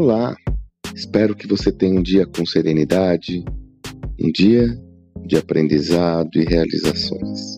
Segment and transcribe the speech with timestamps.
[0.00, 0.36] Olá,
[0.94, 3.44] espero que você tenha um dia com serenidade,
[4.16, 4.80] um dia
[5.26, 7.56] de aprendizado e realizações.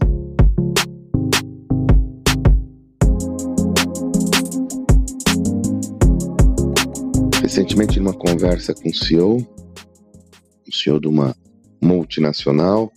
[7.42, 9.36] Recentemente, numa conversa com o CEO,
[10.66, 11.36] o CEO de uma
[11.78, 12.90] multinacional,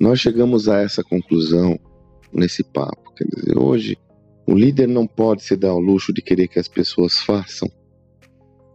[0.00, 1.76] nós chegamos a essa conclusão
[2.32, 3.12] nesse papo.
[3.16, 3.98] Quer dizer, hoje
[4.46, 7.68] o líder não pode se dar ao luxo de querer que as pessoas façam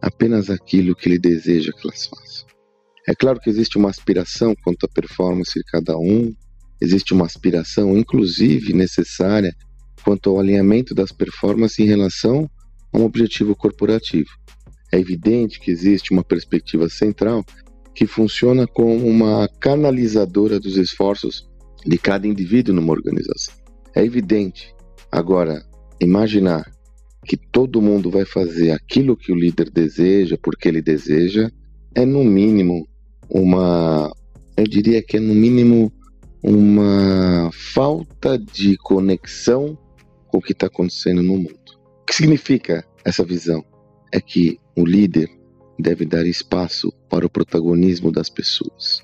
[0.02, 2.46] apenas aquilo que ele deseja que elas façam.
[3.08, 6.34] É claro que existe uma aspiração quanto à performance de cada um,
[6.80, 9.54] existe uma aspiração, inclusive necessária,
[10.04, 12.50] quanto ao alinhamento das performances em relação
[12.92, 14.28] a um objetivo corporativo.
[14.92, 17.44] É evidente que existe uma perspectiva central
[17.94, 21.48] que funciona como uma canalizadora dos esforços
[21.86, 23.54] de cada indivíduo numa organização.
[23.94, 24.74] É evidente.
[25.10, 25.62] Agora,
[26.00, 26.70] imaginar
[27.24, 31.50] que todo mundo vai fazer aquilo que o líder deseja, porque ele deseja,
[31.94, 32.86] é no mínimo
[33.28, 34.10] uma.
[34.56, 35.92] Eu diria que é no mínimo
[36.42, 39.78] uma falta de conexão
[40.28, 41.54] com o que está acontecendo no mundo.
[42.02, 43.64] O que significa essa visão?
[44.12, 45.28] É que o líder
[45.78, 49.00] deve dar espaço para o protagonismo das pessoas,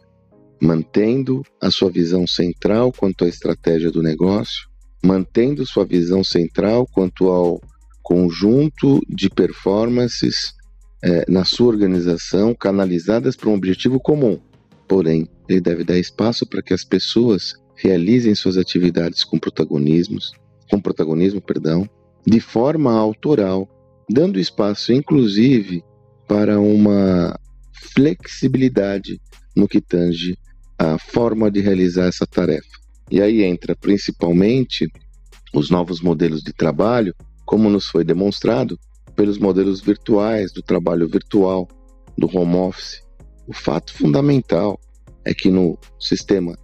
[0.61, 4.69] mantendo a sua visão central quanto à estratégia do negócio,
[5.03, 7.61] mantendo sua visão central quanto ao
[8.09, 10.55] conjunto de performances
[11.05, 14.41] é, na sua organização canalizadas para um objetivo comum.
[14.89, 20.33] Porém, ele deve dar espaço para que as pessoas realizem suas atividades com protagonismos,
[20.71, 21.87] com protagonismo, perdão,
[22.27, 23.69] de forma autoral,
[24.09, 25.85] dando espaço, inclusive,
[26.27, 27.39] para uma
[27.95, 29.21] flexibilidade
[29.55, 30.35] no que tange
[30.79, 32.79] a forma de realizar essa tarefa.
[33.11, 34.91] E aí entra principalmente
[35.53, 37.15] os novos modelos de trabalho
[37.49, 38.79] como nos foi demonstrado
[39.17, 41.67] pelos modelos virtuais do trabalho virtual,
[42.17, 43.03] do home office.
[43.47, 44.79] O fato fundamental
[45.25, 46.55] é que no sistema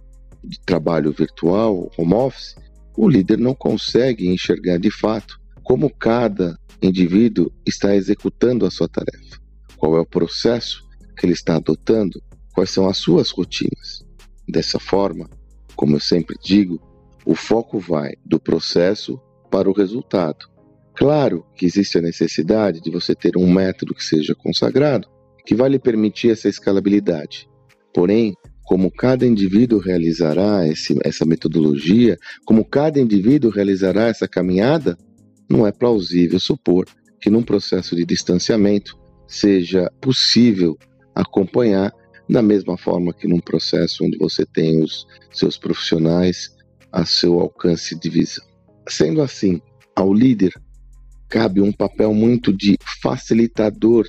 [0.43, 2.53] de trabalho virtual, home office,
[2.95, 9.41] o líder não consegue enxergar de fato como cada indivíduo está executando a sua tarefa,
[9.77, 10.87] qual é o processo
[11.17, 12.21] que ele está adotando,
[12.53, 14.05] quais são as suas rotinas.
[14.47, 15.27] Dessa forma,
[15.75, 16.79] como eu sempre digo,
[17.25, 20.53] o foco vai do processo para o resultado
[20.95, 25.07] Claro que existe a necessidade de você ter um método que seja consagrado,
[25.45, 27.49] que vai lhe permitir essa escalabilidade.
[27.93, 28.33] Porém,
[28.63, 34.97] como cada indivíduo realizará esse, essa metodologia, como cada indivíduo realizará essa caminhada,
[35.49, 36.85] não é plausível supor
[37.21, 38.97] que num processo de distanciamento
[39.27, 40.77] seja possível
[41.13, 41.93] acompanhar
[42.29, 46.49] da mesma forma que num processo onde você tem os seus profissionais
[46.91, 48.45] a seu alcance de visão.
[48.89, 49.61] Sendo assim,
[49.95, 50.53] ao líder
[51.35, 54.05] cabe um papel muito de facilitador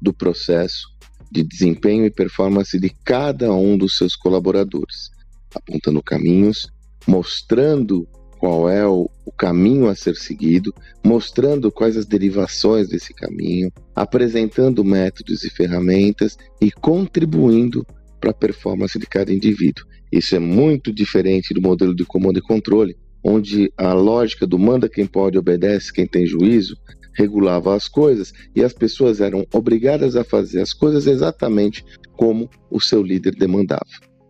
[0.00, 0.88] do processo
[1.30, 5.10] de desempenho e performance de cada um dos seus colaboradores,
[5.54, 6.66] apontando caminhos,
[7.06, 8.08] mostrando
[8.38, 10.72] qual é o, o, caminho a ser seguido,
[11.04, 17.86] mostrando quais as derivações desse caminho, apresentando métodos e ferramentas e contribuindo
[18.18, 19.84] para a performance de cada indivíduo.
[20.10, 22.96] Isso é muito diferente do modelo de comando e controle,
[23.28, 26.76] onde a lógica do manda quem pode, obedece quem tem juízo,
[27.12, 32.80] regulava as coisas e as pessoas eram obrigadas a fazer as coisas exatamente como o
[32.80, 33.84] seu líder demandava.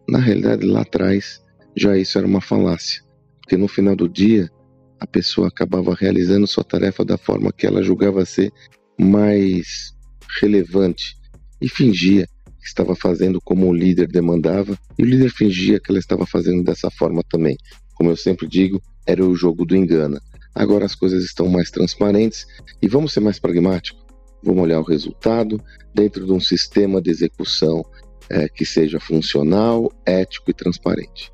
[0.09, 1.43] Na realidade, lá atrás,
[1.77, 3.03] já isso era uma falácia,
[3.43, 4.51] porque no final do dia,
[4.99, 8.51] a pessoa acabava realizando sua tarefa da forma que ela julgava ser
[8.99, 9.93] mais
[10.41, 11.19] relevante
[11.61, 12.27] e fingia
[12.59, 16.65] que estava fazendo como o líder demandava, e o líder fingia que ela estava fazendo
[16.65, 17.59] dessa forma também
[17.97, 20.21] como eu sempre digo, era o jogo do engana.
[20.55, 22.47] Agora as coisas estão mais transparentes
[22.81, 24.05] e vamos ser mais pragmáticos.
[24.43, 25.61] Vamos olhar o resultado
[25.95, 27.85] dentro de um sistema de execução
[28.31, 31.33] é, que seja funcional, ético e transparente.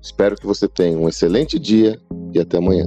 [0.00, 2.00] Espero que você tenha um excelente dia
[2.32, 2.86] e até amanhã.